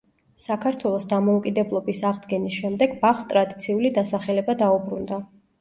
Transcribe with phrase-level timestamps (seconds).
[0.43, 5.25] საქართველოს დამოუკიდებლობის აღდგენის შემდეგ ბაღს ტრადიციული დასახელება დაუბრუნდა.